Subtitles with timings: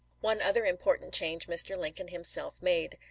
[0.21, 1.77] One other important change Mr.
[1.77, 2.97] Lincoln himself made.